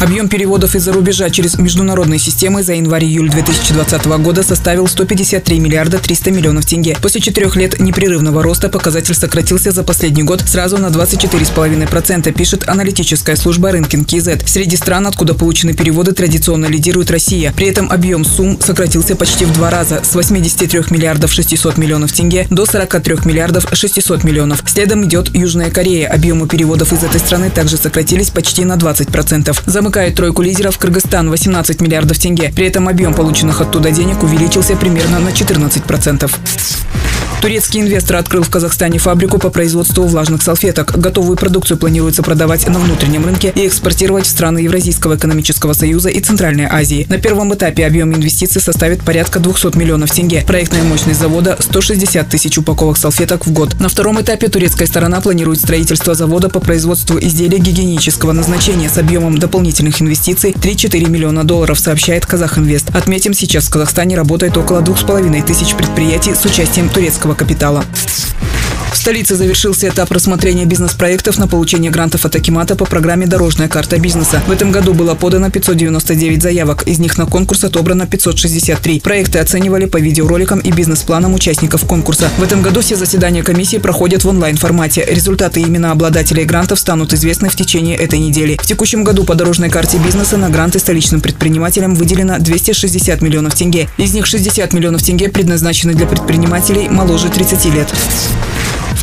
Объем 0.00 0.28
переводов 0.28 0.74
из-за 0.74 0.92
рубежа 0.92 1.28
через 1.30 1.58
международные 1.58 2.18
системы 2.18 2.62
за 2.62 2.74
январь-июль 2.74 3.30
2020 3.30 4.06
года 4.22 4.42
составил 4.42 4.86
153 4.86 5.58
миллиарда 5.58 5.98
300 5.98 6.30
миллионов 6.30 6.66
тенге. 6.66 6.96
После 7.00 7.20
четырех 7.20 7.56
лет 7.56 7.80
непрерывного 7.80 8.42
роста 8.42 8.68
показатель 8.68 9.14
сократился 9.14 9.70
за 9.70 9.82
последний 9.82 10.22
год 10.22 10.42
сразу 10.46 10.78
на 10.78 10.86
24,5%, 10.86 12.32
пишет 12.32 12.68
аналитическая 12.68 13.36
служба 13.36 13.72
Рынкин 13.72 14.04
КИЗ. 14.04 14.28
Среди 14.46 14.76
стран, 14.76 15.06
откуда 15.06 15.34
получены 15.34 15.74
переводы, 15.74 16.12
традиционно 16.12 16.66
лидирует 16.66 17.10
Россия. 17.10 17.52
При 17.52 17.66
этом 17.66 17.90
объем 17.90 18.24
сумм 18.24 18.60
сократился 18.60 19.16
почти 19.16 19.44
в 19.44 19.52
два 19.52 19.70
раза– 19.70 20.00
с 20.04 20.14
83 20.14 20.84
миллиардов 20.90 21.32
600 21.32 21.76
миллионов 21.76 22.12
тенге 22.12 22.46
до 22.50 22.66
43 22.66 23.16
миллиардов 23.24 23.66
600 23.72 24.24
миллионов. 24.24 24.62
Следом 24.66 25.04
идет 25.04 25.34
Южная 25.34 25.70
Корея. 25.70 26.08
Объемы 26.08 26.48
переводов 26.48 26.92
из 26.92 27.02
этой 27.02 27.20
страны 27.20 27.50
также 27.50 27.76
сократились 27.76 28.30
почти 28.30 28.64
на 28.64 28.74
20%. 28.74 29.56
За 29.66 29.77
Замыкает 29.78 30.16
тройку 30.16 30.42
лидеров 30.42 30.76
Кыргызстан 30.76 31.30
18 31.30 31.80
миллиардов 31.80 32.18
тенге. 32.18 32.50
При 32.52 32.66
этом 32.66 32.88
объем 32.88 33.14
полученных 33.14 33.60
оттуда 33.60 33.92
денег 33.92 34.24
увеличился 34.24 34.74
примерно 34.74 35.20
на 35.20 35.28
14%. 35.28 37.07
Турецкий 37.40 37.80
инвестор 37.80 38.16
открыл 38.16 38.42
в 38.42 38.50
Казахстане 38.50 38.98
фабрику 38.98 39.38
по 39.38 39.48
производству 39.50 40.04
влажных 40.04 40.42
салфеток. 40.42 40.98
Готовую 40.98 41.36
продукцию 41.36 41.78
планируется 41.78 42.24
продавать 42.24 42.66
на 42.66 42.80
внутреннем 42.80 43.24
рынке 43.24 43.52
и 43.54 43.68
экспортировать 43.68 44.26
в 44.26 44.28
страны 44.28 44.58
Евразийского 44.58 45.16
экономического 45.16 45.72
союза 45.72 46.08
и 46.08 46.20
Центральной 46.20 46.64
Азии. 46.64 47.06
На 47.08 47.18
первом 47.18 47.54
этапе 47.54 47.86
объем 47.86 48.12
инвестиций 48.12 48.60
составит 48.60 49.04
порядка 49.04 49.38
200 49.38 49.78
миллионов 49.78 50.10
тенге. 50.10 50.42
Проектная 50.46 50.82
мощность 50.82 51.20
завода– 51.20 51.56
160 51.60 52.28
тысяч 52.28 52.58
упаковок 52.58 52.98
салфеток 52.98 53.46
в 53.46 53.52
год. 53.52 53.78
На 53.78 53.88
втором 53.88 54.20
этапе 54.20 54.48
турецкая 54.48 54.88
сторона 54.88 55.20
планирует 55.20 55.60
строительство 55.60 56.14
завода 56.14 56.48
по 56.48 56.58
производству 56.58 57.18
изделий 57.20 57.58
гигиенического 57.58 58.32
назначения 58.32 58.88
с 58.88 58.98
объемом 58.98 59.38
дополнительных 59.38 60.02
инвестиций 60.02 60.50
3-4 60.50 61.08
миллиона 61.08 61.44
долларов, 61.44 61.78
сообщает 61.78 62.26
Казахинвест. 62.26 62.90
Отметим, 62.94 63.32
сейчас 63.32 63.66
в 63.66 63.70
Казахстане 63.70 64.16
работает 64.16 64.56
около 64.56 64.80
2,5 64.80 65.46
тысяч 65.46 65.74
предприятий 65.74 66.34
с 66.34 66.44
участием 66.44 66.88
турецкого 66.88 67.17
человеческого 67.18 67.34
капитала. 67.34 67.84
Столице 69.08 69.36
завершился 69.36 69.88
этап 69.88 70.12
рассмотрения 70.12 70.66
бизнес-проектов 70.66 71.38
на 71.38 71.48
получение 71.48 71.90
грантов 71.90 72.26
от 72.26 72.36
Акимата 72.36 72.76
по 72.76 72.84
программе 72.84 73.26
«Дорожная 73.26 73.66
карта 73.66 73.98
бизнеса». 73.98 74.42
В 74.46 74.50
этом 74.50 74.70
году 74.70 74.92
было 74.92 75.14
подано 75.14 75.50
599 75.50 76.42
заявок, 76.42 76.82
из 76.82 76.98
них 76.98 77.16
на 77.16 77.24
конкурс 77.24 77.64
отобрано 77.64 78.06
563. 78.06 79.00
Проекты 79.00 79.38
оценивали 79.38 79.86
по 79.86 79.96
видеороликам 79.96 80.58
и 80.58 80.70
бизнес-планам 80.70 81.32
участников 81.32 81.86
конкурса. 81.86 82.28
В 82.36 82.42
этом 82.42 82.60
году 82.60 82.82
все 82.82 82.96
заседания 82.96 83.42
комиссии 83.42 83.78
проходят 83.78 84.24
в 84.24 84.28
онлайн-формате. 84.28 85.06
Результаты 85.08 85.62
и 85.62 85.64
имена 85.64 85.92
обладателей 85.92 86.44
грантов 86.44 86.78
станут 86.78 87.14
известны 87.14 87.48
в 87.48 87.56
течение 87.56 87.96
этой 87.96 88.18
недели. 88.18 88.58
В 88.60 88.66
текущем 88.66 89.04
году 89.04 89.24
по 89.24 89.34
дорожной 89.34 89.70
карте 89.70 89.96
бизнеса 89.96 90.36
на 90.36 90.50
гранты 90.50 90.80
столичным 90.80 91.22
предпринимателям 91.22 91.94
выделено 91.94 92.38
260 92.38 93.22
миллионов 93.22 93.54
тенге. 93.54 93.88
Из 93.96 94.12
них 94.12 94.26
60 94.26 94.70
миллионов 94.74 95.02
тенге 95.02 95.30
предназначены 95.30 95.94
для 95.94 96.06
предпринимателей 96.06 96.90
моложе 96.90 97.30
30 97.30 97.64
лет. 97.74 97.88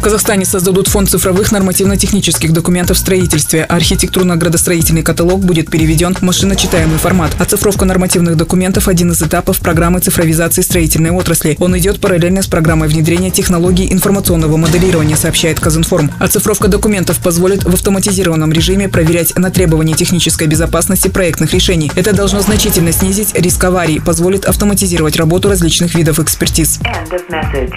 Казахстане 0.06 0.46
создадут 0.46 0.88
фонд 0.88 1.10
цифровых 1.10 1.52
нормативно-технических 1.52 2.54
документов 2.54 2.98
в 2.98 3.00
строительстве. 3.00 3.64
Архитектурно-градостроительный 3.64 5.02
каталог 5.02 5.44
будет 5.44 5.72
переведен 5.72 6.14
в 6.14 6.22
машиночитаемый 6.22 7.00
формат. 7.00 7.32
Оцифровка 7.40 7.86
нормативных 7.86 8.38
документов– 8.38 8.88
один 8.88 9.14
из 9.14 9.24
этапов 9.24 9.60
программы 9.62 10.02
цифровизации 10.02 10.62
строительной 10.62 11.10
отрасли. 11.10 11.58
Он 11.60 11.76
идет 11.80 12.00
параллельно 12.00 12.44
с 12.44 12.46
программой 12.46 12.88
внедрения 12.88 13.32
технологий 13.32 13.92
информационного 13.92 14.58
моделирования, 14.58 15.16
сообщает 15.16 15.60
Казинформ. 15.60 16.12
Оцифровка 16.20 16.68
документов 16.68 17.18
позволит 17.18 17.64
в 17.64 17.74
автоматизированном 17.74 18.52
режиме 18.52 18.88
проверять 18.88 19.36
на 19.36 19.50
требования 19.50 19.96
технической 19.96 20.46
безопасности 20.46 21.08
проектных 21.08 21.52
решений. 21.52 21.92
Это 21.96 22.14
должно 22.14 22.42
значительно 22.42 22.92
снизить 22.92 23.34
риск 23.34 23.64
аварий, 23.64 24.00
позволит 24.00 24.46
автоматизировать 24.46 25.16
работу 25.16 25.50
различных 25.50 25.96
видов 25.96 26.20
экспертиз. 26.20 26.80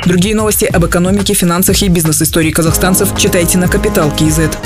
Другие 0.04 0.34
новости 0.34 0.66
об 0.66 0.84
экономике, 0.84 1.32
финансах 1.32 1.82
и 1.82 1.88
бизнес 1.88 2.17
с 2.18 2.22
историей 2.22 2.52
казахстанцев 2.52 3.14
читайте 3.16 3.58
на 3.58 3.68
Капитал 3.68 4.10
Киезет. 4.10 4.58